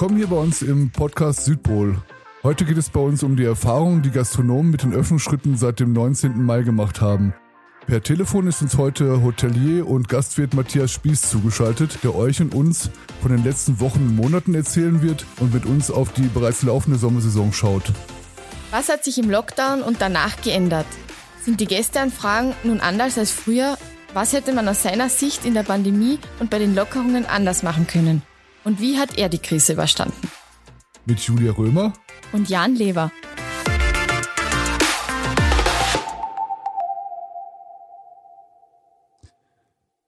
Willkommen 0.00 0.16
hier 0.16 0.28
bei 0.28 0.36
uns 0.36 0.62
im 0.62 0.88
Podcast 0.88 1.44
Südpol. 1.44 2.00
Heute 2.42 2.64
geht 2.64 2.78
es 2.78 2.88
bei 2.88 3.00
uns 3.00 3.22
um 3.22 3.36
die 3.36 3.44
Erfahrungen, 3.44 4.00
die 4.00 4.10
Gastronomen 4.10 4.70
mit 4.70 4.82
den 4.82 4.94
Öffnungsschritten 4.94 5.58
seit 5.58 5.78
dem 5.78 5.92
19. 5.92 6.42
Mai 6.42 6.62
gemacht 6.62 7.02
haben. 7.02 7.34
Per 7.86 8.02
Telefon 8.02 8.46
ist 8.46 8.62
uns 8.62 8.78
heute 8.78 9.22
Hotelier 9.22 9.86
und 9.86 10.08
Gastwirt 10.08 10.54
Matthias 10.54 10.90
Spieß 10.92 11.28
zugeschaltet, 11.28 11.98
der 12.02 12.14
euch 12.14 12.40
und 12.40 12.54
uns 12.54 12.88
von 13.20 13.30
den 13.30 13.44
letzten 13.44 13.78
Wochen 13.78 13.98
und 13.98 14.16
Monaten 14.16 14.54
erzählen 14.54 15.02
wird 15.02 15.26
und 15.38 15.52
mit 15.52 15.66
uns 15.66 15.90
auf 15.90 16.10
die 16.14 16.28
bereits 16.28 16.62
laufende 16.62 16.98
Sommersaison 16.98 17.52
schaut. 17.52 17.92
Was 18.70 18.88
hat 18.88 19.04
sich 19.04 19.18
im 19.18 19.28
Lockdown 19.28 19.82
und 19.82 20.00
danach 20.00 20.40
geändert? 20.40 20.86
Sind 21.44 21.60
die 21.60 21.66
Gästeanfragen 21.66 22.54
nun 22.64 22.80
anders 22.80 23.18
als 23.18 23.32
früher? 23.32 23.76
Was 24.14 24.32
hätte 24.32 24.54
man 24.54 24.66
aus 24.66 24.82
seiner 24.82 25.10
Sicht 25.10 25.44
in 25.44 25.52
der 25.52 25.62
Pandemie 25.62 26.18
und 26.38 26.48
bei 26.48 26.58
den 26.58 26.74
Lockerungen 26.74 27.26
anders 27.26 27.62
machen 27.62 27.86
können? 27.86 28.22
Und 28.64 28.80
wie 28.80 28.98
hat 28.98 29.16
er 29.18 29.28
die 29.28 29.38
Krise 29.38 29.72
überstanden? 29.72 30.30
Mit 31.06 31.20
Julia 31.20 31.52
Römer 31.52 31.92
und 32.32 32.48
Jan 32.48 32.74
Lever. 32.74 33.10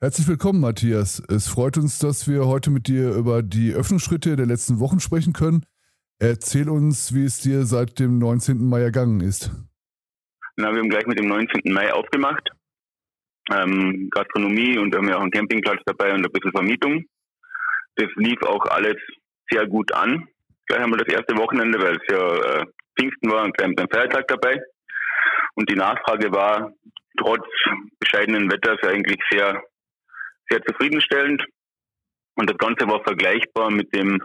Herzlich 0.01 0.27
willkommen, 0.27 0.60
Matthias. 0.60 1.23
Es 1.29 1.48
freut 1.48 1.79
uns, 1.79 1.98
dass 1.98 2.29
wir 2.29 2.46
heute 2.46 2.70
mit 2.70 2.88
dir 2.88 3.15
über 3.15 3.43
die 3.43 3.73
Öffnungsschritte 3.73 4.37
der 4.37 4.46
letzten 4.46 4.80
Wochen 4.80 5.01
sprechen 5.01 5.32
können. 5.32 5.65
Erzähl 6.19 6.69
uns, 6.69 7.15
wie 7.15 7.24
es 7.24 7.41
dir 7.41 7.65
seit 7.65 7.98
dem 8.01 8.19
19. 8.19 8.69
Mai 8.69 8.80
ergangen 8.80 9.21
ist. 9.21 9.51
Na, 10.57 10.73
wir 10.73 10.80
haben 10.80 10.91
gleich 10.91 11.07
mit 11.07 11.19
dem 11.19 11.29
19. 11.29 11.73
Mai 11.73 11.93
aufgemacht. 11.93 12.51
Ähm, 13.51 14.09
Gastronomie 14.10 14.77
und 14.79 14.93
wir 14.93 14.98
haben 14.98 15.09
ja 15.09 15.16
auch 15.16 15.23
einen 15.23 15.30
Campingplatz 15.30 15.80
dabei 15.87 16.12
und 16.12 16.24
ein 16.24 16.32
bisschen 16.32 16.52
Vermietung. 16.52 17.04
Das 17.96 18.09
lief 18.16 18.43
auch 18.43 18.65
alles 18.66 18.96
sehr 19.51 19.66
gut 19.66 19.93
an. 19.93 20.29
Gleich 20.66 20.80
haben 20.80 20.93
wir 20.93 21.04
das 21.04 21.15
erste 21.15 21.37
Wochenende, 21.37 21.80
weil 21.80 21.96
es 21.96 22.02
ja 22.10 22.60
äh, 22.60 22.66
Pfingsten 22.98 23.30
war 23.30 23.45
und 23.45 23.57
gleich 23.57 23.68
ein 23.68 23.88
Feiertag 23.90 24.29
dabei. 24.29 24.60
Und 25.54 25.68
die 25.71 25.76
Nachfrage 25.76 26.32
war 26.32 26.73
trotz 27.18 27.46
bescheidenen 27.98 28.51
Wetters 28.51 28.79
eigentlich 28.82 29.20
sehr 29.30 29.63
sehr 30.52 30.63
zufriedenstellend. 30.65 31.43
Und 32.35 32.48
das 32.48 32.59
Ganze 32.59 32.87
war 32.87 33.02
vergleichbar 33.02 33.70
mit 33.70 33.95
dem, 33.95 34.23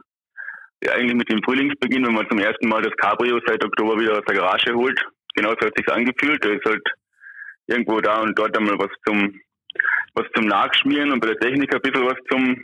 ja, 0.83 0.93
eigentlich 0.93 1.15
mit 1.15 1.29
dem 1.29 1.41
Frühlingsbeginn, 1.43 2.05
wenn 2.05 2.13
man 2.13 2.29
zum 2.29 2.39
ersten 2.39 2.67
Mal 2.67 2.81
das 2.81 2.95
Cabrio 2.97 3.39
seit 3.45 3.63
Oktober 3.63 3.99
wieder 3.99 4.13
aus 4.13 4.25
der 4.27 4.35
Garage 4.35 4.73
holt. 4.73 4.99
Genau 5.35 5.49
so 5.49 5.67
hat 5.67 5.77
sich 5.77 5.87
angefühlt. 5.91 6.43
Da 6.43 6.49
ist 6.49 6.65
halt 6.65 6.87
irgendwo 7.67 7.99
da 7.99 8.21
und 8.21 8.37
dort 8.37 8.57
einmal 8.57 8.77
was 8.77 8.91
zum, 9.05 9.39
was 10.13 10.25
zum 10.35 10.45
Nachschmieren 10.45 11.11
und 11.11 11.19
bei 11.19 11.27
der 11.27 11.39
Technik 11.39 11.73
ein 11.73 11.81
bisschen 11.81 12.05
was 12.05 12.17
zum, 12.31 12.63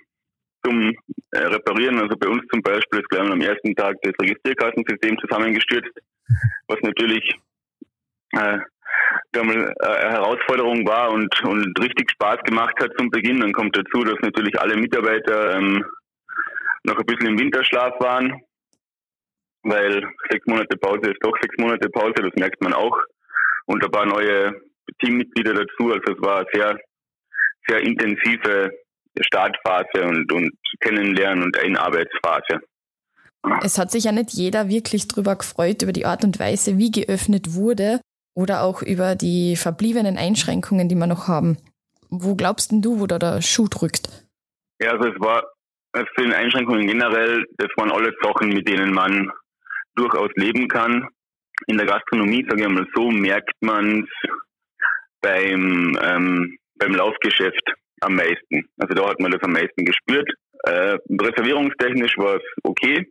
zum 0.63 0.95
äh, 1.31 1.39
Reparieren. 1.39 1.99
Also 1.99 2.15
bei 2.17 2.27
uns 2.27 2.43
zum 2.51 2.61
Beispiel 2.61 2.99
ist 2.99 3.09
gleich 3.09 3.29
am 3.29 3.41
ersten 3.41 3.75
Tag 3.75 3.95
das 4.01 4.13
Registrierkassensystem 4.21 5.17
zusammengestürzt, 5.19 5.91
was 6.67 6.79
natürlich 6.81 7.35
äh, 8.33 8.59
eine 9.33 9.75
Herausforderung 9.81 10.87
war 10.87 11.11
und, 11.11 11.43
und 11.43 11.79
richtig 11.79 12.11
Spaß 12.11 12.39
gemacht 12.43 12.75
hat 12.81 12.91
zum 12.97 13.09
Beginn. 13.09 13.41
Dann 13.41 13.53
kommt 13.53 13.75
dazu, 13.75 14.03
dass 14.03 14.19
natürlich 14.21 14.59
alle 14.59 14.75
Mitarbeiter 14.75 15.55
ähm, 15.55 15.83
noch 16.83 16.97
ein 16.97 17.05
bisschen 17.05 17.27
im 17.27 17.39
Winterschlaf 17.39 17.99
waren, 17.99 18.41
weil 19.63 20.03
sechs 20.29 20.45
Monate 20.45 20.77
Pause 20.77 21.11
ist 21.11 21.23
doch 21.23 21.35
sechs 21.41 21.55
Monate 21.57 21.89
Pause, 21.89 22.15
das 22.15 22.33
merkt 22.35 22.61
man 22.61 22.73
auch. 22.73 22.97
Und 23.65 23.83
ein 23.83 23.91
paar 23.91 24.05
neue 24.05 24.61
Teammitglieder 24.99 25.53
dazu. 25.53 25.91
Also 25.91 26.13
es 26.13 26.21
war 26.21 26.45
sehr, 26.53 26.77
sehr 27.67 27.79
intensive 27.79 28.71
Startphase 29.21 30.03
und, 30.03 30.31
und 30.31 30.51
Kennenlernen 30.79 31.43
und 31.43 31.57
Einarbeitsphase. 31.57 32.61
Es 33.61 33.77
hat 33.77 33.91
sich 33.91 34.05
ja 34.05 34.11
nicht 34.11 34.31
jeder 34.31 34.69
wirklich 34.69 35.07
drüber 35.07 35.35
gefreut, 35.35 35.81
über 35.81 35.91
die 35.91 36.05
Art 36.05 36.23
und 36.23 36.39
Weise, 36.39 36.77
wie 36.77 36.91
geöffnet 36.91 37.53
wurde 37.53 37.99
oder 38.35 38.63
auch 38.63 38.81
über 38.81 39.15
die 39.15 39.55
verbliebenen 39.55 40.17
Einschränkungen, 40.17 40.87
die 40.87 40.95
wir 40.95 41.07
noch 41.07 41.27
haben. 41.27 41.57
Wo 42.09 42.35
glaubst 42.35 42.71
denn 42.71 42.81
du, 42.81 42.99
wo 42.99 43.07
da 43.07 43.19
der 43.19 43.41
Schuh 43.41 43.67
drückt? 43.67 44.07
Ja, 44.79 44.91
also 44.91 45.09
es 45.09 45.19
war 45.19 45.43
für 45.93 46.23
den 46.23 46.33
Einschränkungen 46.33 46.87
generell, 46.87 47.45
das 47.57 47.69
waren 47.75 47.91
alles 47.91 48.13
Sachen, 48.23 48.49
mit 48.49 48.67
denen 48.67 48.93
man 48.93 49.31
durchaus 49.95 50.29
leben 50.35 50.67
kann. 50.67 51.07
In 51.67 51.77
der 51.77 51.85
Gastronomie, 51.85 52.45
sage 52.49 52.63
ich 52.63 52.69
mal 52.69 52.87
so, 52.95 53.11
merkt 53.11 53.53
man 53.61 54.03
es 54.03 54.29
beim, 55.21 55.97
ähm, 56.01 56.57
beim 56.77 56.95
Laufgeschäft 56.95 57.73
am 58.01 58.15
meisten. 58.15 58.67
Also 58.77 58.93
da 58.93 59.09
hat 59.09 59.19
man 59.19 59.31
das 59.31 59.41
am 59.43 59.53
meisten 59.53 59.85
gespürt. 59.85 60.29
Äh, 60.65 60.97
reservierungstechnisch 61.09 62.17
war 62.17 62.35
es 62.35 62.43
okay. 62.63 63.07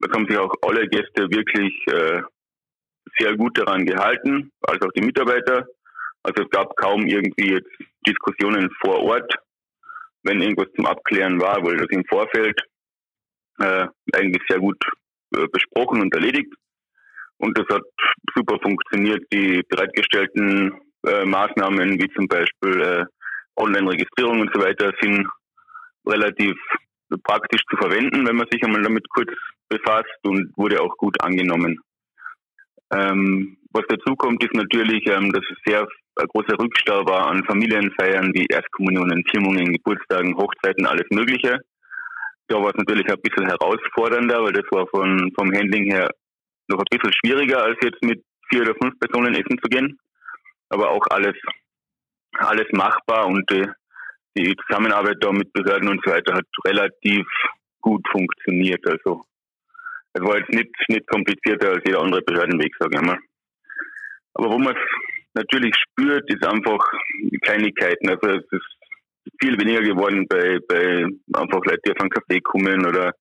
Da 0.00 0.12
haben 0.12 0.26
sich 0.28 0.36
auch 0.36 0.52
alle 0.62 0.88
Gäste 0.88 1.28
wirklich 1.30 1.72
äh, 1.86 2.22
sehr 3.18 3.36
gut 3.36 3.56
daran 3.58 3.84
gehalten, 3.84 4.50
als 4.62 4.82
auch 4.82 4.92
die 4.92 5.04
Mitarbeiter. 5.04 5.66
Also 6.22 6.42
es 6.42 6.50
gab 6.50 6.74
kaum 6.76 7.06
irgendwie 7.06 7.52
jetzt 7.52 7.70
Diskussionen 8.06 8.70
vor 8.82 9.00
Ort, 9.02 9.34
wenn 10.24 10.40
irgendwas 10.40 10.72
zum 10.74 10.86
Abklären 10.86 11.40
war, 11.40 11.62
wurde 11.62 11.76
das 11.76 11.90
im 11.90 12.04
Vorfeld 12.06 12.58
äh, 13.60 13.86
eigentlich 14.12 14.42
sehr 14.48 14.58
gut 14.58 14.82
äh, 15.36 15.46
besprochen 15.52 16.00
und 16.00 16.14
erledigt. 16.14 16.52
Und 17.38 17.56
das 17.58 17.66
hat 17.68 17.82
super 18.34 18.58
funktioniert. 18.62 19.22
Die 19.32 19.62
bereitgestellten 19.68 20.72
äh, 21.06 21.24
Maßnahmen, 21.24 22.00
wie 22.00 22.10
zum 22.14 22.26
Beispiel 22.26 22.80
äh, 22.80 23.04
Online-Registrierung 23.56 24.40
und 24.40 24.50
so 24.54 24.60
weiter, 24.60 24.92
sind 25.00 25.26
relativ 26.06 26.56
praktisch 27.22 27.62
zu 27.70 27.76
verwenden, 27.76 28.26
wenn 28.26 28.36
man 28.36 28.48
sich 28.50 28.62
einmal 28.64 28.82
damit 28.82 29.08
kurz 29.10 29.30
befasst 29.68 30.18
und 30.24 30.52
wurde 30.56 30.80
auch 30.80 30.96
gut 30.96 31.20
angenommen. 31.22 31.80
Ähm, 32.92 33.56
was 33.72 33.84
dazu 33.88 34.14
kommt, 34.16 34.42
ist 34.44 34.54
natürlich, 34.54 35.06
ähm, 35.08 35.32
dass 35.32 35.44
es 35.50 35.58
sehr 35.66 35.86
ein 36.16 36.28
großer 36.28 36.56
Rückstau 36.58 37.04
war 37.06 37.26
an 37.26 37.44
Familienfeiern 37.44 38.32
wie 38.34 38.46
Erstkommunionen, 38.46 39.24
Firmungen, 39.30 39.72
Geburtstagen, 39.72 40.36
Hochzeiten, 40.36 40.86
alles 40.86 41.06
Mögliche. 41.10 41.58
Da 42.46 42.56
war 42.56 42.68
es 42.68 42.76
natürlich 42.76 43.08
ein 43.08 43.20
bisschen 43.20 43.46
herausfordernder, 43.46 44.44
weil 44.44 44.52
das 44.52 44.66
war 44.70 44.86
von, 44.88 45.32
vom 45.36 45.52
Handling 45.52 45.90
her 45.90 46.08
noch 46.68 46.78
ein 46.78 46.86
bisschen 46.90 47.12
schwieriger, 47.14 47.64
als 47.64 47.78
jetzt 47.82 48.02
mit 48.02 48.22
vier 48.48 48.62
oder 48.62 48.74
fünf 48.80 48.98
Personen 49.00 49.34
essen 49.34 49.58
zu 49.62 49.68
gehen. 49.68 49.98
Aber 50.68 50.90
auch 50.90 51.04
alles, 51.10 51.34
alles 52.38 52.66
machbar 52.72 53.26
und 53.26 53.50
äh, 53.52 53.66
die 54.36 54.54
Zusammenarbeit 54.66 55.16
da 55.20 55.32
mit 55.32 55.52
Behörden 55.52 55.88
und 55.88 56.00
so 56.04 56.10
weiter 56.10 56.34
hat 56.34 56.46
relativ 56.66 57.26
gut 57.80 58.04
funktioniert. 58.10 58.84
Also 58.86 59.24
es 60.12 60.22
war 60.22 60.38
jetzt 60.38 60.50
nicht, 60.50 60.74
nicht 60.88 61.06
komplizierter 61.08 61.70
als 61.70 61.82
jeder 61.86 62.00
andere 62.00 62.22
Behördenweg, 62.22 62.72
sage 62.78 62.96
ich 62.96 63.02
mal. 63.02 63.18
Aber 64.34 64.50
wo 64.50 64.58
man 64.58 64.74
es 64.74 64.82
natürlich 65.34 65.74
spürt, 65.76 66.28
ist 66.32 66.46
einfach 66.46 66.84
die 67.20 67.38
Kleinigkeiten. 67.38 68.08
Also 68.08 68.38
es 68.38 68.44
ist 68.50 68.76
viel 69.40 69.58
weniger 69.58 69.82
geworden 69.82 70.26
bei, 70.28 70.58
bei 70.68 71.06
einfach 71.34 71.64
Leuten, 71.64 71.82
die 71.86 71.92
auf 71.92 72.00
einen 72.00 72.10
Kaffee 72.10 72.40
kommen 72.40 72.86
oder 72.86 73.12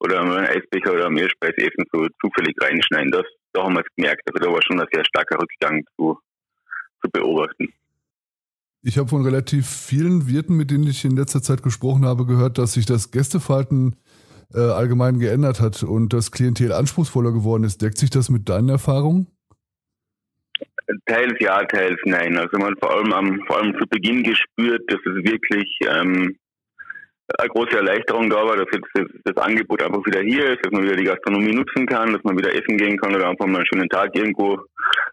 oder 0.00 0.20
einen 0.20 0.46
Eisbecher 0.46 0.92
oder 0.92 1.10
Meerspeis 1.10 1.54
essen, 1.56 1.84
so 1.92 2.06
zufällig 2.20 2.54
reinschneiden. 2.60 3.10
Das, 3.10 3.24
da 3.52 3.64
haben 3.64 3.74
wir 3.74 3.80
es 3.80 3.94
gemerkt. 3.96 4.22
Also 4.26 4.44
da 4.44 4.52
war 4.52 4.62
schon 4.62 4.80
ein 4.80 4.86
sehr 4.92 5.04
starker 5.04 5.38
Rückgang 5.40 5.84
zu, 5.96 6.18
zu 7.02 7.10
beobachten. 7.10 7.72
Ich 8.88 8.96
habe 8.96 9.06
von 9.06 9.22
relativ 9.22 9.68
vielen 9.68 10.28
Wirten, 10.28 10.56
mit 10.56 10.70
denen 10.70 10.86
ich 10.86 11.04
in 11.04 11.14
letzter 11.14 11.42
Zeit 11.42 11.62
gesprochen 11.62 12.06
habe, 12.06 12.24
gehört, 12.24 12.56
dass 12.56 12.72
sich 12.72 12.86
das 12.86 13.10
Gästeverhalten 13.10 13.96
äh, 14.54 14.60
allgemein 14.60 15.18
geändert 15.18 15.60
hat 15.60 15.82
und 15.82 16.14
das 16.14 16.32
Klientel 16.32 16.72
anspruchsvoller 16.72 17.32
geworden 17.32 17.64
ist. 17.64 17.82
Deckt 17.82 17.98
sich 17.98 18.08
das 18.08 18.30
mit 18.30 18.48
deinen 18.48 18.70
Erfahrungen? 18.70 19.26
Teils 21.04 21.34
ja, 21.38 21.62
teils 21.66 22.00
nein. 22.06 22.38
Also 22.38 22.56
man 22.56 22.78
vor 22.78 22.90
allem 22.94 23.12
am, 23.12 23.42
vor 23.46 23.58
allem 23.58 23.78
zu 23.78 23.86
Beginn 23.90 24.22
gespürt, 24.22 24.90
dass 24.90 25.00
es 25.04 25.22
wirklich 25.22 25.68
ähm, 25.86 26.38
eine 27.38 27.48
große 27.50 27.76
Erleichterung 27.76 28.30
da 28.30 28.36
war, 28.36 28.56
dass 28.56 28.68
jetzt 28.72 28.88
das, 28.94 29.04
das, 29.22 29.36
Angebot 29.36 29.82
einfach 29.82 30.06
wieder 30.06 30.22
hier 30.22 30.54
ist, 30.54 30.64
dass 30.64 30.72
man 30.72 30.84
wieder 30.84 30.96
die 30.96 31.04
Gastronomie 31.04 31.52
nutzen 31.52 31.84
kann, 31.84 32.14
dass 32.14 32.24
man 32.24 32.38
wieder 32.38 32.54
essen 32.54 32.78
gehen 32.78 32.96
kann 32.96 33.14
oder 33.14 33.28
einfach 33.28 33.44
mal 33.44 33.56
einen 33.58 33.66
schönen 33.66 33.90
Tag 33.90 34.16
irgendwo 34.16 34.58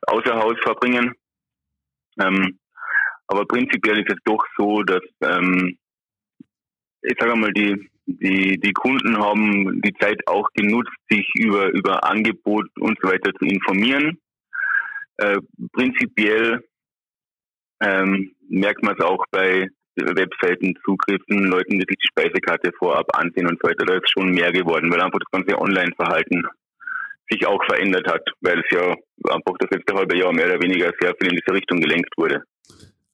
außer 0.08 0.34
Haus 0.34 0.56
verbringen. 0.64 1.12
Ähm, 2.22 2.58
aber 3.28 3.46
prinzipiell 3.46 4.00
ist 4.00 4.12
es 4.12 4.20
doch 4.26 4.44
so, 4.58 4.84
dass 4.84 5.04
ähm, 5.22 5.78
ich 7.06 7.16
sage 7.20 7.36
mal, 7.36 7.52
die, 7.54 7.90
die, 8.06 8.60
die 8.60 8.74
Kunden 8.74 9.18
haben 9.18 9.82
die 9.82 9.94
Zeit 9.94 10.28
auch 10.28 10.48
genutzt, 10.54 10.96
sich 11.10 11.28
über, 11.36 11.70
über 11.70 12.04
Angebot 12.04 12.68
und 12.80 12.98
so 13.02 13.10
weiter 13.10 13.32
zu 13.34 13.46
informieren. 13.46 14.20
Äh, 15.18 15.38
prinzipiell 15.72 16.64
ähm, 17.82 18.36
merkt 18.50 18.84
man 18.84 18.96
es 18.98 19.06
auch 19.06 19.24
bei 19.32 19.70
Webseitenzugriffen, 19.96 21.46
Leuten, 21.46 21.80
die 21.80 21.86
sich 21.88 21.98
die 21.98 22.08
Speisekarte 22.08 22.72
vorab 22.78 23.08
ansehen 23.18 23.48
und 23.48 23.60
so 23.62 23.70
weiter. 23.70 23.86
Da 23.86 23.96
ist 23.96 24.12
schon 24.12 24.32
mehr 24.32 24.52
geworden, 24.52 24.92
weil 24.92 25.02
einfach 25.02 25.20
das 25.20 25.32
ganze 25.32 25.60
Online-Verhalten 25.60 26.44
sich 27.30 27.46
auch 27.48 27.64
verändert 27.66 28.08
hat, 28.08 28.22
weil 28.42 28.60
es 28.60 28.66
ja 28.72 28.94
einfach 29.34 29.58
das 29.60 29.70
letzte 29.72 29.96
halbe 29.96 30.18
Jahr 30.18 30.34
mehr 30.34 30.46
oder 30.48 30.62
weniger 30.62 30.92
sehr 31.00 31.16
viel 31.20 31.30
in 31.30 31.40
diese 31.40 31.56
Richtung 31.56 31.80
gelenkt 31.80 32.16
wurde. 32.18 32.44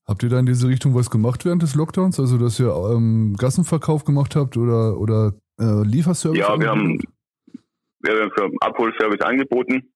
Habt 0.08 0.24
ihr 0.24 0.30
da 0.30 0.40
in 0.40 0.46
diese 0.46 0.68
Richtung 0.68 0.96
was 0.96 1.10
gemacht 1.10 1.46
während 1.46 1.62
des 1.62 1.76
Lockdowns? 1.76 2.20
Also, 2.20 2.38
dass 2.38 2.60
ihr 2.60 2.74
ähm, 2.74 3.36
Gassenverkauf 3.38 4.04
gemacht 4.04 4.36
habt 4.36 4.58
oder, 4.58 4.98
oder 4.98 5.34
äh, 5.60 5.84
Lieferservice? 5.86 6.40
Ja, 6.40 6.60
wir 6.60 6.70
haben, 6.70 7.00
wir 8.02 8.14
haben 8.14 8.32
einen 8.36 8.58
Abholservice 8.62 9.22
angeboten. 9.22 9.92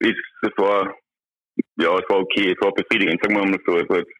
Ist, 0.00 0.22
das 0.42 0.52
war, 0.56 0.94
ja, 1.76 1.94
es 1.96 2.08
war 2.08 2.20
okay, 2.20 2.52
es 2.52 2.64
war 2.64 2.72
befriedigend, 2.74 3.20
sagen 3.22 3.36
wir 3.36 3.46
mal 3.46 3.58
so. 3.66 3.76
Es 3.78 3.88
war, 3.88 3.98
jetzt, 3.98 4.12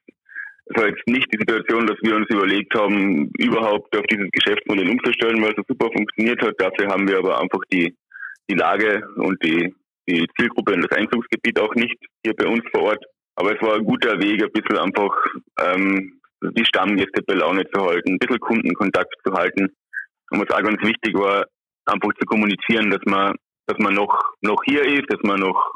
es 0.67 0.77
war 0.77 0.89
jetzt 0.89 1.07
nicht 1.07 1.27
die 1.33 1.39
Situation, 1.39 1.87
dass 1.87 1.99
wir 2.03 2.17
uns 2.17 2.29
überlegt 2.31 2.75
haben, 2.75 3.31
überhaupt 3.39 3.97
auf 3.97 4.05
dieses 4.11 4.31
Geschäftsmodell 4.33 4.89
umzustellen, 4.89 5.43
weil 5.43 5.51
es 5.51 5.57
so 5.57 5.63
super 5.69 5.91
funktioniert 5.93 6.41
hat. 6.41 6.55
Dafür 6.59 6.89
haben 6.89 7.07
wir 7.07 7.19
aber 7.19 7.39
einfach 7.41 7.61
die, 7.71 7.95
die 8.49 8.55
Lage 8.55 9.07
und 9.17 9.43
die, 9.45 9.75
die 10.09 10.27
Zielgruppe 10.39 10.73
und 10.73 10.83
das 10.83 10.97
Einzugsgebiet 10.97 11.61
auch 11.61 11.75
nicht 11.75 11.97
hier 12.25 12.35
bei 12.35 12.47
uns 12.47 12.63
vor 12.73 12.85
Ort. 12.85 13.05
Aber 13.37 13.55
es 13.55 13.63
war 13.63 13.77
ein 13.77 13.85
guter 13.85 14.21
Weg, 14.21 14.43
ein 14.43 14.53
bisschen 14.53 14.79
einfach 14.79 15.15
ähm, 15.61 16.21
die 16.43 16.65
Stammgäste 16.65 17.23
bei 17.23 17.35
Laune 17.35 17.65
zu 17.71 17.81
halten, 17.85 18.15
ein 18.15 18.19
bisschen 18.19 18.41
Kundenkontakt 18.41 19.15
zu 19.25 19.33
halten. 19.33 19.69
Und 20.31 20.41
was 20.41 20.51
auch 20.57 20.63
ganz 20.63 20.83
wichtig 20.83 21.15
war, 21.15 21.47
einfach 21.87 22.11
zu 22.19 22.27
kommunizieren, 22.27 22.91
dass 22.91 23.03
man, 23.05 23.35
dass 23.67 23.79
man 23.79 23.95
noch, 23.95 24.35
noch 24.41 24.63
hier 24.65 24.85
ist, 24.85 25.07
dass 25.09 25.21
man 25.23 25.41
noch 25.41 25.73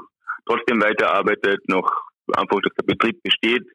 trotzdem 0.47 0.83
weiterarbeitet, 0.83 1.69
noch 1.69 1.91
einfach, 2.37 2.61
dass 2.61 2.75
der 2.75 2.85
Betrieb 2.95 3.23
besteht. 3.23 3.67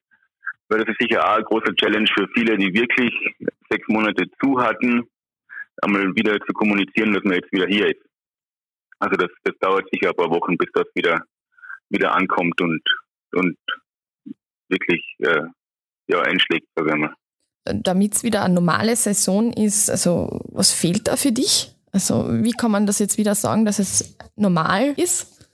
Weil 0.69 0.80
das 0.80 0.89
ist 0.89 1.01
sicher 1.01 1.24
auch 1.24 1.38
ein 1.38 1.44
großer 1.44 1.75
Challenge 1.75 2.07
für 2.16 2.27
viele, 2.34 2.57
die 2.57 2.74
wirklich 2.74 3.13
sechs 3.69 3.88
Monate 3.88 4.25
zu 4.42 4.60
hatten, 4.60 5.04
einmal 5.81 6.16
wieder 6.16 6.39
zu 6.39 6.54
kommunizieren, 6.54 7.13
dass 7.13 7.24
man 7.24 7.34
jetzt 7.34 7.51
wieder 7.51 7.68
hier 7.68 7.88
ist. 7.88 8.01
Also 9.00 9.18
das, 9.18 9.30
das 9.44 9.56
dauert 9.60 9.89
sicher 9.92 10.10
ein 10.10 10.16
paar 10.16 10.30
Wochen, 10.30 10.57
bis 10.57 10.69
das 10.74 10.86
wieder, 10.94 11.25
wieder 11.89 12.13
ankommt 12.13 12.62
und, 12.62 12.81
und 13.33 13.57
wirklich 14.69 15.04
äh, 15.19 15.42
ja, 16.07 16.22
einschlägt, 16.22 16.68
sagen 16.75 17.01
wir. 17.01 17.13
Damit 17.66 18.16
es 18.16 18.24
wieder 18.24 18.44
eine 18.44 18.56
normale 18.56 18.95
Saison 18.95 19.54
ist, 19.54 19.89
also 19.89 20.42
was 20.51 20.74
fehlt 20.74 21.07
da 21.07 21.16
für 21.16 21.31
dich? 21.31 21.75
Also 21.92 22.28
wie 22.44 22.54
kann 22.54 22.72
man 22.72 22.86
das 22.86 23.00
jetzt 23.00 23.18
wieder 23.18 23.36
sagen, 23.36 23.66
dass 23.66 23.80
es 23.80 24.18
normal 24.36 24.94
ist? 24.98 25.50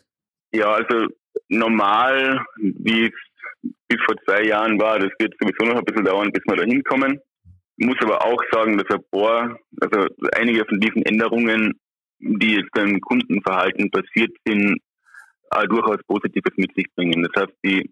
Ja, 0.52 0.74
also 0.74 1.08
normal, 1.50 2.46
wie 2.58 3.06
es 3.06 3.14
bis 3.88 4.00
vor 4.06 4.16
zwei 4.26 4.44
Jahren 4.44 4.80
war, 4.80 5.00
das 5.00 5.12
wird 5.20 5.34
sowieso 5.40 5.66
noch 5.66 5.80
ein 5.80 5.86
bisschen 5.86 6.06
dauern, 6.06 6.32
bis 6.32 6.44
wir 6.46 6.56
da 6.56 6.64
hinkommen. 6.64 7.20
Ich 7.78 7.86
muss 7.86 7.98
aber 8.02 8.26
auch 8.26 8.42
sagen, 8.52 8.78
dass 8.78 8.90
ein 8.90 9.04
paar, 9.12 9.60
also 9.82 10.08
einige 10.36 10.66
von 10.66 10.80
diesen 10.80 11.04
Änderungen, 11.04 11.74
die 12.20 12.56
jetzt 12.56 12.72
beim 12.72 13.00
Kundenverhalten 13.02 13.92
passiert 13.92 14.36
sind, 14.46 14.80
durchaus 15.70 15.98
Positives 16.08 16.54
mit 16.58 16.74
sich 16.76 16.88
bringen. 16.96 17.24
Das 17.24 17.44
heißt, 17.44 17.58
die 17.64 17.90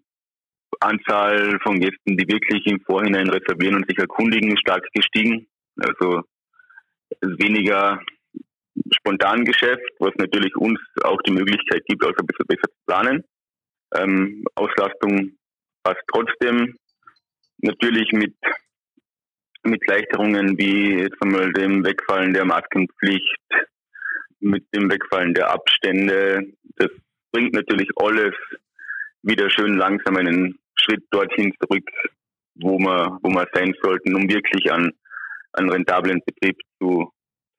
Anzahl 0.80 1.58
von 1.62 1.80
Gästen, 1.80 2.16
die 2.16 2.28
wirklich 2.28 2.66
im 2.66 2.80
Vorhinein 2.80 3.28
reservieren 3.28 3.76
und 3.76 3.88
sich 3.88 3.98
erkundigen, 3.98 4.52
ist 4.52 4.60
stark 4.60 4.86
gestiegen. 4.92 5.46
Also 5.78 6.22
weniger 7.22 8.00
spontan 8.92 9.44
Geschäft, 9.44 9.88
was 9.98 10.12
natürlich 10.16 10.54
uns 10.56 10.78
auch 11.02 11.20
die 11.22 11.32
Möglichkeit 11.32 11.84
gibt, 11.86 12.04
auch 12.04 12.12
ein 12.18 12.26
bisschen 12.26 12.46
besser 12.46 12.68
zu 12.68 12.84
planen. 12.86 13.24
Ähm, 13.94 14.44
Auslastung 14.54 15.32
passt 15.82 16.02
trotzdem. 16.12 16.76
Natürlich 17.58 18.12
mit, 18.12 18.34
mit 19.62 19.86
Leichterungen 19.86 20.58
wie 20.58 20.98
jetzt 20.98 21.20
einmal 21.22 21.52
dem 21.52 21.84
Wegfallen 21.84 22.34
der 22.34 22.44
Maskenpflicht, 22.44 23.38
mit 24.40 24.64
dem 24.74 24.90
Wegfallen 24.90 25.32
der 25.32 25.50
Abstände. 25.50 26.52
Das 26.76 26.90
bringt 27.32 27.54
natürlich 27.54 27.88
alles 27.96 28.34
wieder 29.22 29.50
schön 29.50 29.76
langsam 29.76 30.16
einen 30.16 30.58
Schritt 30.76 31.04
dorthin 31.10 31.52
zurück, 31.60 31.84
wo 32.60 32.78
wir, 32.78 33.18
wo 33.22 33.30
wir 33.30 33.46
sein 33.52 33.74
sollten, 33.82 34.14
um 34.14 34.28
wirklich 34.28 34.72
an, 34.72 34.92
einen 35.52 35.70
rentablen 35.70 36.20
Betrieb 36.24 36.56
zu, 36.78 37.10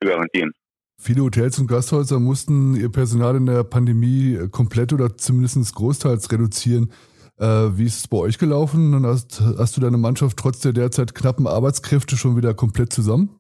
zu 0.02 0.08
garantieren. 0.08 0.52
Viele 1.00 1.22
Hotels 1.22 1.60
und 1.60 1.68
Gasthäuser 1.68 2.20
mussten 2.20 2.76
ihr 2.76 2.90
Personal 2.90 3.36
in 3.36 3.46
der 3.46 3.64
Pandemie 3.64 4.50
komplett 4.52 4.94
oder 4.94 5.16
zumindest 5.16 5.76
großteils 5.76 6.32
reduzieren. 6.32 6.92
Äh, 7.40 7.78
wie 7.78 7.86
ist 7.86 8.00
es 8.00 8.08
bei 8.08 8.18
euch 8.18 8.40
gelaufen? 8.40 8.96
Und 8.96 9.06
hast, 9.06 9.40
hast 9.42 9.78
du 9.78 9.82
deine 9.82 9.98
Mannschaft 9.98 10.38
trotz 10.38 10.60
der 10.62 10.74
derzeit 10.74 11.14
knappen 11.14 11.46
Arbeitskräfte 11.46 12.18
schon 12.18 12.36
wieder 12.36 12.56
komplett 12.56 12.92
zusammen? 12.92 13.40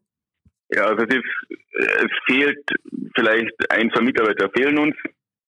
Ja, 0.69 0.85
also 0.85 1.03
es, 1.03 1.23
es 1.79 2.11
fehlt 2.25 2.63
vielleicht 3.15 3.71
ein, 3.71 3.89
zwei 3.91 4.01
Mitarbeiter 4.01 4.49
fehlen 4.55 4.77
uns. 4.77 4.95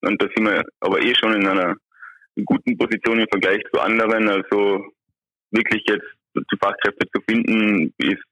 Und 0.02 0.22
da 0.22 0.28
sind 0.36 0.46
wir 0.46 0.64
aber 0.80 1.02
eh 1.02 1.14
schon 1.16 1.34
in 1.34 1.48
einer 1.48 1.76
guten 2.46 2.78
Position 2.78 3.20
im 3.20 3.28
Vergleich 3.30 3.62
zu 3.74 3.82
anderen. 3.82 4.30
Also 4.30 4.86
wirklich 5.52 5.84
jetzt 5.88 6.08
zu 6.34 6.58
Fachkräfte 6.62 7.08
zu 7.14 7.22
finden, 7.28 7.94
ist 7.98 8.24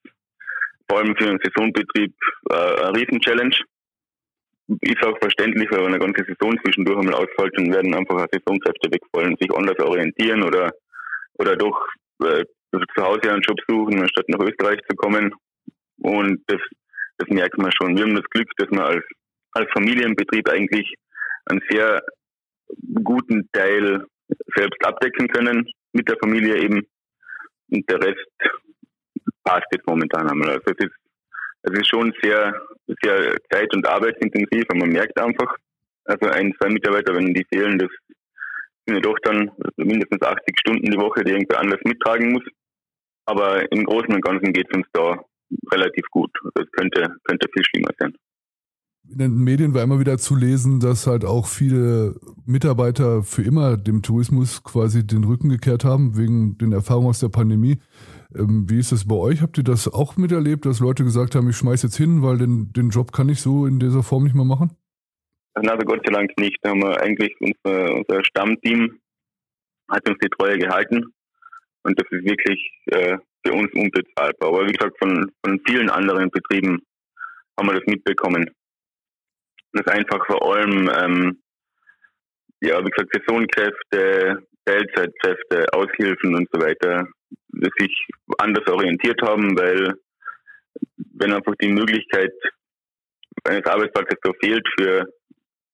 vor 0.89 0.99
allem 0.99 1.15
für 1.17 1.29
einen 1.29 1.39
Saisonbetrieb 1.43 2.13
äh, 2.49 2.55
eine 2.55 2.95
Riesen-Challenge. 2.95 3.55
Ist 4.81 5.03
auch 5.05 5.17
verständlich, 5.19 5.69
weil 5.71 5.85
eine 5.85 5.99
ganze 5.99 6.25
Saison 6.25 6.57
zwischendurch 6.63 6.99
einmal 6.99 7.15
ausfällt, 7.15 7.57
dann 7.57 7.71
werden 7.71 7.95
einfach 7.95 8.25
Saisonkräfte 8.31 8.91
wegfallen, 8.91 9.35
sich 9.39 9.51
anders 9.53 9.79
orientieren 9.79 10.43
oder, 10.43 10.71
oder 11.35 11.55
doch 11.55 11.87
äh, 12.23 12.43
zu 12.71 13.03
Hause 13.03 13.31
einen 13.31 13.41
Job 13.41 13.57
suchen, 13.67 14.01
anstatt 14.01 14.27
nach 14.27 14.39
Österreich 14.39 14.79
zu 14.89 14.95
kommen. 14.95 15.33
Und 15.99 16.41
das, 16.47 16.59
das 17.17 17.29
merkt 17.29 17.57
man 17.57 17.71
schon. 17.71 17.95
Wir 17.95 18.03
haben 18.03 18.15
das 18.15 18.29
Glück, 18.29 18.49
dass 18.57 18.69
wir 18.69 18.85
als, 18.85 19.03
als 19.53 19.71
Familienbetrieb 19.71 20.49
eigentlich 20.49 20.95
einen 21.49 21.61
sehr 21.69 22.01
guten 23.03 23.49
Teil 23.51 24.05
selbst 24.55 24.85
abdecken 24.85 25.27
können 25.27 25.67
mit 25.93 26.07
der 26.09 26.17
Familie 26.17 26.57
eben. 26.57 26.85
Und 27.69 27.89
der 27.89 28.01
Rest 28.01 28.27
passt 29.43 29.67
jetzt 29.71 29.87
momentan 29.87 30.29
einmal. 30.29 30.49
Also 30.49 30.63
es 30.65 30.85
ist, 30.85 30.95
es 31.63 31.79
ist 31.79 31.87
schon 31.87 32.13
sehr, 32.21 32.53
sehr 33.01 33.35
zeit- 33.49 33.73
und 33.75 33.87
arbeitsintensiv 33.87 34.63
und 34.69 34.79
man 34.79 34.89
merkt 34.89 35.19
einfach, 35.19 35.55
also 36.05 36.27
ein, 36.27 36.53
zwei 36.59 36.69
Mitarbeiter, 36.69 37.15
wenn 37.15 37.33
die 37.33 37.45
fehlen, 37.51 37.77
das 37.77 37.89
sind 38.85 38.95
ja 38.95 39.01
doch 39.01 39.17
dann 39.23 39.51
mindestens 39.75 40.21
80 40.21 40.59
Stunden 40.59 40.91
die 40.91 40.97
Woche, 40.97 41.23
die 41.23 41.31
irgendwer 41.31 41.59
anders 41.59 41.81
mittragen 41.83 42.31
muss. 42.31 42.43
Aber 43.25 43.69
im 43.73 43.83
Großen 43.83 44.13
und 44.13 44.21
Ganzen 44.21 44.53
geht 44.53 44.67
es 44.69 44.77
uns 44.77 44.87
da 44.93 45.21
relativ 45.73 46.05
gut. 46.11 46.31
Also 46.43 46.65
es 46.65 46.71
könnte, 46.71 47.17
könnte 47.25 47.49
viel 47.53 47.65
schlimmer 47.65 47.91
sein 47.99 48.15
in 49.09 49.17
den 49.17 49.43
Medien 49.43 49.73
war 49.73 49.83
immer 49.83 49.99
wieder 49.99 50.17
zu 50.17 50.35
lesen, 50.35 50.79
dass 50.79 51.07
halt 51.07 51.25
auch 51.25 51.47
viele 51.47 52.15
Mitarbeiter 52.45 53.23
für 53.23 53.41
immer 53.41 53.77
dem 53.77 54.01
Tourismus 54.01 54.63
quasi 54.63 55.05
den 55.05 55.23
Rücken 55.23 55.49
gekehrt 55.49 55.83
haben, 55.83 56.17
wegen 56.17 56.57
den 56.57 56.71
Erfahrungen 56.71 57.07
aus 57.07 57.19
der 57.19 57.29
Pandemie. 57.29 57.79
Ähm, 58.35 58.69
wie 58.69 58.79
ist 58.79 58.91
das 58.91 59.07
bei 59.07 59.15
euch? 59.15 59.41
Habt 59.41 59.57
ihr 59.57 59.63
das 59.63 59.87
auch 59.87 60.17
miterlebt, 60.17 60.65
dass 60.65 60.79
Leute 60.79 61.03
gesagt 61.03 61.35
haben, 61.35 61.49
ich 61.49 61.57
schmeiß 61.57 61.83
jetzt 61.83 61.97
hin, 61.97 62.21
weil 62.21 62.37
den, 62.37 62.73
den 62.73 62.89
Job 62.89 63.11
kann 63.11 63.29
ich 63.29 63.41
so 63.41 63.65
in 63.65 63.79
dieser 63.79 64.03
Form 64.03 64.23
nicht 64.23 64.35
mehr 64.35 64.45
machen? 64.45 64.71
Also 65.53 65.85
Gott 65.85 66.01
sei 66.05 66.13
Dank 66.13 66.31
nicht. 66.37 66.57
Da 66.61 66.69
haben 66.69 66.81
wir 66.81 67.01
eigentlich 67.01 67.33
unser, 67.39 67.95
unser 67.95 68.23
Stammteam 68.23 68.99
hat 69.89 70.07
uns 70.07 70.17
die 70.21 70.29
Treue 70.37 70.57
gehalten. 70.57 71.05
Und 71.83 71.99
das 71.99 72.07
ist 72.11 72.25
wirklich 72.25 72.71
äh, 72.87 73.17
für 73.45 73.53
uns 73.53 73.71
unbezahlbar. 73.73 74.49
Aber 74.49 74.67
wie 74.67 74.73
gesagt, 74.73 74.97
von, 74.99 75.31
von 75.43 75.59
vielen 75.65 75.89
anderen 75.89 76.29
Betrieben 76.29 76.81
haben 77.57 77.69
wir 77.69 77.73
das 77.73 77.85
mitbekommen 77.87 78.51
das 79.73 79.87
einfach 79.87 80.25
vor 80.25 80.55
allem, 80.55 80.89
ähm, 80.89 81.41
ja, 82.61 82.79
wie 82.79 82.89
gesagt, 82.89 83.13
Saisonkräfte, 83.13 84.47
Teilzeitkräfte, 84.65 85.65
Aushilfen 85.73 86.35
und 86.35 86.49
so 86.51 86.59
weiter 86.61 87.07
sich 87.79 88.07
anders 88.37 88.67
orientiert 88.67 89.21
haben, 89.21 89.57
weil 89.57 89.93
wenn 91.15 91.33
einfach 91.33 91.55
die 91.61 91.71
Möglichkeit 91.71 92.33
eines 93.43 93.65
Arbeitsplatzes 93.65 94.19
da 94.21 94.31
fehlt 94.41 94.67
für 94.77 95.07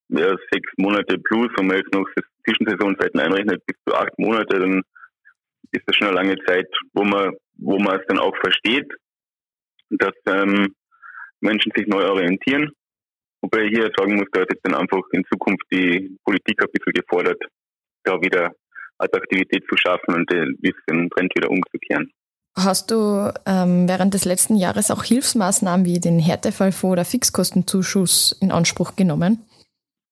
ja, 0.08 0.36
sechs 0.50 0.70
Monate 0.76 1.18
plus, 1.18 1.48
wenn 1.56 1.66
man 1.66 1.76
jetzt 1.78 1.92
noch 1.92 2.06
Zwischensaisonzeiten 2.44 3.20
einrechnet, 3.20 3.64
bis 3.66 3.76
zu 3.86 3.94
acht 3.94 4.18
Monate, 4.18 4.58
dann 4.58 4.82
ist 5.72 5.82
das 5.86 5.96
schon 5.96 6.08
eine 6.08 6.16
lange 6.16 6.36
Zeit, 6.46 6.68
wo 6.92 7.04
man, 7.04 7.34
wo 7.56 7.78
man 7.78 7.98
es 7.98 8.06
dann 8.06 8.18
auch 8.18 8.36
versteht, 8.36 8.90
dass 9.90 10.14
ähm, 10.26 10.74
Menschen 11.40 11.72
sich 11.74 11.86
neu 11.86 12.04
orientieren 12.06 12.70
Wobei 13.44 13.64
ich 13.64 13.76
hier 13.76 13.90
sagen 13.94 14.16
muss, 14.16 14.26
da 14.32 14.40
ist 14.40 14.52
jetzt 14.52 14.64
dann 14.64 14.74
einfach 14.74 15.02
in 15.12 15.22
Zukunft 15.30 15.66
die 15.70 16.16
Politik 16.24 16.62
ein 16.62 16.68
bisschen 16.72 16.94
gefordert, 16.94 17.42
da 18.02 18.18
wieder 18.22 18.50
Attraktivität 18.96 19.64
zu 19.68 19.76
schaffen 19.76 20.14
und 20.14 20.30
diesen 20.30 21.10
Trend 21.10 21.30
wieder 21.36 21.50
umzukehren. 21.50 22.10
Hast 22.56 22.90
du 22.90 23.30
ähm, 23.44 23.86
während 23.86 24.14
des 24.14 24.24
letzten 24.24 24.56
Jahres 24.56 24.90
auch 24.90 25.04
Hilfsmaßnahmen 25.04 25.84
wie 25.84 26.00
den 26.00 26.18
Härtefallfonds 26.18 26.92
oder 26.92 27.04
Fixkostenzuschuss 27.04 28.38
in 28.40 28.50
Anspruch 28.50 28.96
genommen? 28.96 29.44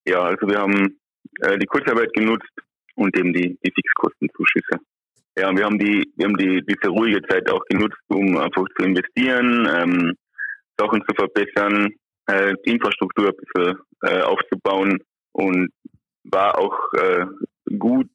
Ja, 0.07 0.21
also 0.21 0.47
wir 0.47 0.59
haben 0.59 0.99
äh, 1.41 1.57
die 1.57 1.67
Kurzarbeit 1.67 2.13
genutzt 2.13 2.53
und 2.97 3.17
eben 3.17 3.33
die, 3.33 3.59
die 3.65 3.73
Fixkostenzuschüsse. 3.73 4.77
Ja, 5.39 5.57
wir 5.57 5.65
haben 5.65 5.79
die, 5.79 6.05
wir 6.17 6.27
haben 6.27 6.37
die, 6.37 6.61
diese 6.69 6.91
ruhige 6.91 7.23
Zeit 7.29 7.51
auch 7.51 7.65
genutzt, 7.71 7.97
um 8.09 8.37
einfach 8.37 8.67
zu 8.77 8.85
investieren, 8.85 9.67
ähm, 9.75 10.13
Sachen 10.77 11.03
zu 11.09 11.15
verbessern, 11.15 11.95
äh, 12.27 12.55
die 12.65 12.71
Infrastruktur 12.71 13.29
ein 13.29 13.37
bisschen 13.37 13.79
äh, 14.03 14.21
aufzubauen 14.23 14.99
und 15.33 15.73
war 16.25 16.59
auch 16.59 16.79
äh, 16.95 17.27
gut, 17.79 18.11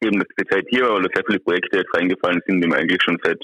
eben 0.00 0.18
dass 0.18 0.28
die 0.38 0.46
Zeit 0.46 0.66
hier 0.70 0.84
war, 0.84 0.96
weil 0.96 1.10
sehr 1.14 1.24
viele 1.26 1.40
Projekte 1.40 1.78
jetzt 1.78 1.94
reingefallen 1.94 2.42
sind, 2.46 2.62
die 2.62 2.68
wir 2.68 2.76
eigentlich 2.76 3.02
schon 3.02 3.18
seit 3.22 3.42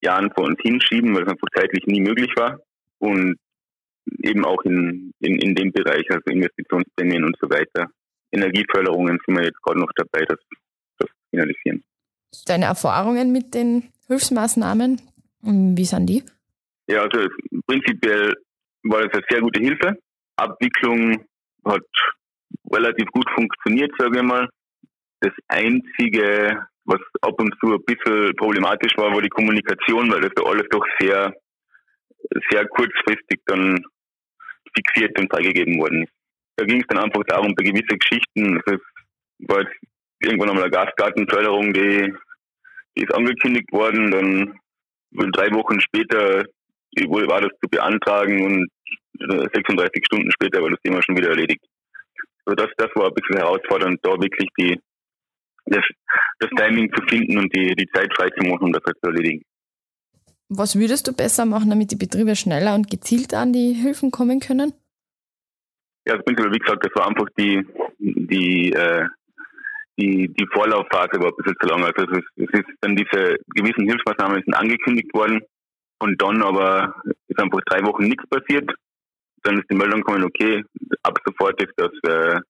Jahren 0.00 0.30
vor 0.34 0.44
uns 0.46 0.58
hinschieben, 0.62 1.14
weil 1.14 1.22
es 1.22 1.28
einfach 1.28 1.48
zeitlich 1.54 1.86
nie 1.86 2.00
möglich 2.00 2.32
war. 2.36 2.60
Und 2.98 3.38
eben 4.22 4.44
auch 4.44 4.62
in, 4.62 5.12
in, 5.20 5.38
in 5.38 5.54
dem 5.54 5.72
Bereich, 5.72 6.04
also 6.10 6.24
Investitionsprämien 6.26 7.24
und 7.24 7.36
so 7.40 7.48
weiter. 7.50 7.90
Energieförderungen 8.32 9.18
sind 9.24 9.36
wir 9.36 9.44
jetzt 9.44 9.60
gerade 9.62 9.80
noch 9.80 9.90
dabei, 9.96 10.24
das, 10.24 10.38
das 10.98 11.08
finalisieren. 11.30 11.82
Deine 12.46 12.66
Erfahrungen 12.66 13.32
mit 13.32 13.54
den 13.54 13.84
Hilfsmaßnahmen, 14.06 15.00
wie 15.42 15.84
sind 15.84 16.06
die? 16.06 16.22
Ja, 16.88 17.02
also 17.02 17.28
prinzipiell 17.66 18.34
war 18.84 19.02
das 19.02 19.12
eine 19.12 19.24
sehr 19.28 19.40
gute 19.40 19.60
Hilfe. 19.60 19.96
Abwicklung 20.36 21.24
hat 21.64 21.82
relativ 22.72 23.06
gut 23.08 23.28
funktioniert, 23.34 23.92
sage 23.98 24.18
ich 24.18 24.22
mal. 24.22 24.48
Das 25.20 25.32
Einzige, 25.48 26.66
was 26.84 27.00
ab 27.22 27.34
und 27.40 27.54
zu 27.60 27.74
ein 27.74 27.84
bisschen 27.84 28.34
problematisch 28.36 28.92
war, 28.96 29.12
war 29.12 29.22
die 29.22 29.28
Kommunikation, 29.28 30.10
weil 30.12 30.20
das 30.20 30.32
ja 30.38 30.44
alles 30.44 30.66
doch 30.70 30.84
sehr, 31.00 31.34
sehr 32.50 32.66
kurzfristig 32.68 33.40
dann 33.46 33.84
fixiert 34.74 35.18
und 35.18 35.30
freigegeben 35.30 35.78
worden 35.78 36.04
ist. 36.04 36.12
Da 36.56 36.64
ging 36.64 36.80
es 36.80 36.86
dann 36.88 36.98
einfach 36.98 37.22
darum, 37.24 37.54
bei 37.54 37.64
gewissen 37.64 37.98
Geschichten, 37.98 38.60
das 38.64 38.80
war 39.40 39.62
jetzt 39.62 39.74
irgendwann 40.20 40.50
einmal 40.50 40.64
eine 40.64 40.72
Gasgartenförderung, 40.72 41.72
die, 41.72 42.12
die 42.96 43.02
ist 43.04 43.14
angekündigt 43.14 43.70
worden, 43.72 44.10
dann 44.10 45.30
drei 45.32 45.50
Wochen 45.52 45.80
später 45.80 46.44
war 46.96 47.40
das 47.40 47.50
zu 47.62 47.68
beantragen 47.70 48.44
und 48.44 48.68
36 49.20 50.04
Stunden 50.06 50.30
später 50.32 50.62
war 50.62 50.70
das 50.70 50.80
Thema 50.82 51.02
schon 51.02 51.16
wieder 51.16 51.30
erledigt. 51.30 51.64
Also 52.44 52.54
das, 52.56 52.68
das 52.76 52.88
war 52.94 53.08
ein 53.08 53.14
bisschen 53.14 53.36
herausfordernd, 53.36 54.00
da 54.02 54.10
wirklich 54.10 54.48
die, 54.58 54.78
das, 55.66 55.84
das 56.38 56.50
Timing 56.56 56.90
zu 56.94 57.02
finden 57.06 57.38
und 57.38 57.54
die, 57.54 57.74
die 57.74 57.86
Zeit 57.92 58.12
frei 58.14 58.28
zu 58.30 58.46
machen, 58.46 58.64
um 58.64 58.72
das 58.72 58.82
zu 58.84 59.06
erledigen. 59.08 59.42
Was 60.48 60.78
würdest 60.78 61.06
du 61.06 61.12
besser 61.12 61.44
machen, 61.44 61.68
damit 61.68 61.90
die 61.90 61.96
Betriebe 61.96 62.34
schneller 62.34 62.74
und 62.74 62.90
gezielter 62.90 63.38
an 63.40 63.52
die 63.52 63.74
Hilfen 63.74 64.10
kommen 64.10 64.40
können? 64.40 64.72
Ja, 66.06 66.14
also 66.14 66.24
prinzipiell, 66.24 66.54
wie 66.54 66.58
gesagt, 66.58 66.86
das 66.86 66.94
war 66.94 67.08
einfach 67.08 67.26
die, 67.36 67.66
die, 67.98 68.72
äh, 68.72 69.04
die, 69.98 70.28
die 70.28 70.46
Vorlaufphase 70.54 71.20
war 71.20 71.28
ein 71.28 71.36
bisschen 71.36 71.56
zu 71.60 71.68
lang. 71.68 71.84
Also 71.84 72.10
es 72.10 72.18
ist, 72.18 72.28
es 72.36 72.60
ist 72.60 72.68
dann 72.80 72.96
diese 72.96 73.36
gewissen 73.54 73.86
Hilfsmaßnahmen 73.86 74.42
sind 74.42 74.54
angekündigt 74.54 75.12
worden 75.12 75.42
und 76.00 76.20
dann 76.20 76.42
aber 76.42 76.94
ist 77.26 77.40
einfach 77.40 77.60
drei 77.66 77.84
Wochen 77.84 78.04
nichts 78.04 78.26
passiert. 78.28 78.70
Dann 79.42 79.58
ist 79.58 79.70
die 79.70 79.76
Meldung 79.76 80.00
gekommen, 80.00 80.24
okay, 80.24 80.64
ab 81.02 81.18
sofort 81.24 81.60
ist 81.62 81.72
das 81.76 81.92
äh, 82.02 82.40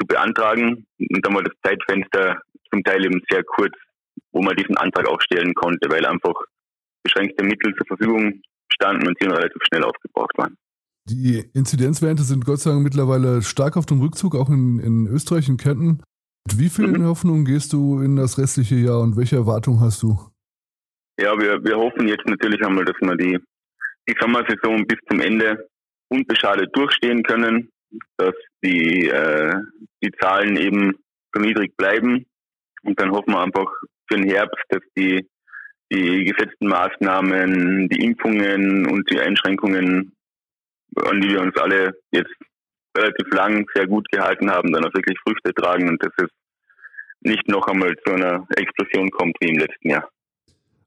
zu 0.00 0.06
beantragen. 0.06 0.86
Und 0.98 1.26
dann 1.26 1.34
war 1.34 1.42
das 1.42 1.54
Zeitfenster 1.64 2.40
zum 2.70 2.82
Teil 2.84 3.04
eben 3.04 3.20
sehr 3.30 3.42
kurz, 3.44 3.74
wo 4.32 4.42
man 4.42 4.56
diesen 4.56 4.76
Antrag 4.76 5.08
auch 5.08 5.20
stellen 5.20 5.54
konnte, 5.54 5.90
weil 5.90 6.04
einfach 6.06 6.34
beschränkte 7.02 7.44
Mittel 7.44 7.74
zur 7.76 7.86
Verfügung 7.86 8.40
standen 8.72 9.08
und 9.08 9.16
sie 9.20 9.26
relativ 9.26 9.60
schnell 9.68 9.84
aufgebraucht 9.84 10.36
waren. 10.38 10.56
Die 11.08 11.44
Inzidenzwerte 11.52 12.22
sind 12.22 12.44
Gott 12.44 12.60
sei 12.60 12.70
Dank 12.70 12.82
mittlerweile 12.82 13.42
stark 13.42 13.76
auf 13.76 13.86
dem 13.86 14.00
Rückzug, 14.00 14.36
auch 14.36 14.48
in, 14.48 14.78
in 14.78 15.06
Österreich, 15.08 15.48
in 15.48 15.56
Kärnten. 15.56 16.02
Mit 16.46 16.58
wie 16.58 16.68
vielen 16.68 16.92
mhm. 16.92 17.06
Hoffnungen 17.06 17.44
gehst 17.44 17.72
du 17.72 18.00
in 18.00 18.16
das 18.16 18.38
restliche 18.38 18.76
Jahr 18.76 19.00
und 19.00 19.16
welche 19.16 19.36
Erwartungen 19.36 19.80
hast 19.80 20.02
du? 20.02 20.18
Ja, 21.18 21.38
wir, 21.38 21.62
wir 21.62 21.76
hoffen 21.76 22.08
jetzt 22.08 22.26
natürlich 22.26 22.64
einmal, 22.64 22.84
dass 22.84 22.96
wir 23.00 23.16
die, 23.16 23.38
die 24.08 24.16
Sommersaison 24.18 24.86
bis 24.86 24.98
zum 25.10 25.20
Ende 25.20 25.68
unbeschadet 26.08 26.74
durchstehen 26.74 27.22
können, 27.22 27.70
dass 28.16 28.34
die, 28.64 29.08
äh, 29.08 29.54
die 30.02 30.12
Zahlen 30.20 30.56
eben 30.56 30.94
so 31.34 31.40
niedrig 31.40 31.76
bleiben. 31.76 32.26
Und 32.82 32.98
dann 33.00 33.10
hoffen 33.10 33.32
wir 33.32 33.40
einfach 33.40 33.70
für 34.08 34.16
den 34.16 34.28
Herbst, 34.28 34.64
dass 34.70 34.82
die, 34.96 35.28
die 35.92 36.24
gesetzten 36.24 36.68
Maßnahmen, 36.68 37.88
die 37.88 38.04
Impfungen 38.04 38.86
und 38.86 39.10
die 39.10 39.20
Einschränkungen, 39.20 40.14
an 40.96 41.20
die 41.20 41.30
wir 41.30 41.40
uns 41.40 41.56
alle 41.56 41.94
jetzt 42.10 42.34
relativ 42.96 43.26
lang 43.32 43.66
sehr 43.74 43.86
gut 43.86 44.10
gehalten 44.10 44.50
haben, 44.50 44.72
dann 44.72 44.84
auch 44.84 44.94
wirklich 44.94 45.18
Früchte 45.20 45.54
tragen 45.54 45.88
und 45.88 46.02
dass 46.02 46.12
es 46.18 46.28
nicht 47.20 47.48
noch 47.48 47.66
einmal 47.66 47.94
zu 48.04 48.14
einer 48.14 48.46
Explosion 48.56 49.10
kommt 49.10 49.36
wie 49.40 49.50
im 49.50 49.58
letzten 49.58 49.90
Jahr. 49.90 50.08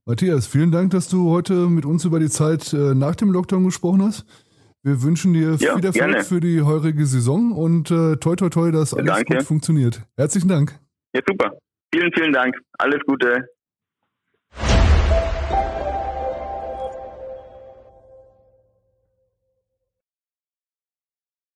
Matthias, 0.08 0.46
vielen 0.46 0.72
Dank, 0.72 0.92
dass 0.92 1.10
du 1.10 1.32
heute 1.32 1.68
mit 1.68 1.84
uns 1.84 2.06
über 2.06 2.20
die 2.20 2.30
Zeit 2.30 2.74
äh, 2.74 2.94
nach 2.94 3.16
dem 3.16 3.32
Lockdown 3.32 3.64
gesprochen 3.64 4.04
hast. 4.04 4.24
Wir 4.84 5.02
wünschen 5.02 5.34
dir 5.34 5.56
ja, 5.56 5.76
viel 5.76 5.84
Erfolg 5.84 5.94
gerne. 5.94 6.24
für 6.24 6.40
die 6.40 6.62
heurige 6.62 7.08
Saison 7.08 7.52
und 7.52 7.90
äh, 7.90 8.18
toi 8.18 8.36
toi 8.36 8.50
toi, 8.50 8.72
dass 8.72 8.94
alles 8.94 9.12
Danke. 9.12 9.38
gut 9.38 9.44
funktioniert. 9.48 10.04
Herzlichen 10.16 10.48
Dank. 10.48 10.80
Ja, 11.16 11.22
super. 11.28 11.58
Vielen, 11.92 12.12
vielen 12.14 12.34
Dank. 12.34 12.56
Alles 12.78 13.02
Gute. 13.08 13.50